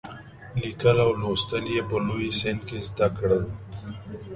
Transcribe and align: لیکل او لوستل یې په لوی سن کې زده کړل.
لیکل 0.61 0.97
او 1.05 1.11
لوستل 1.21 1.65
یې 1.75 1.81
په 1.89 1.97
لوی 2.07 2.27
سن 2.39 2.57
کې 2.67 2.77
زده 2.87 3.07
کړل. 3.17 3.43